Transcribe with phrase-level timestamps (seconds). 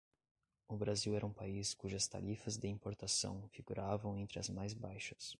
[0.67, 5.29] o Brasil era um país cujas tarifas de importação figuravam entre as mais baixas